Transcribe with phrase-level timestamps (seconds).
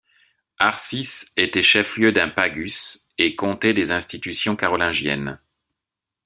[0.57, 5.37] Arcis était chef-lieu d'un pagus et comté des institutions carolingiennes.